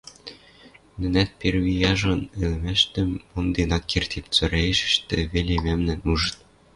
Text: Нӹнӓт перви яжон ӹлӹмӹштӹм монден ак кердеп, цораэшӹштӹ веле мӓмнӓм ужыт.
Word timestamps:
Нӹнӓт 0.99 1.29
перви 1.39 1.73
яжон 1.91 2.21
ӹлӹмӹштӹм 2.43 3.09
монден 3.31 3.69
ак 3.77 3.83
кердеп, 3.91 4.25
цораэшӹштӹ 4.35 5.17
веле 5.33 5.55
мӓмнӓм 5.65 6.01
ужыт. 6.11 6.37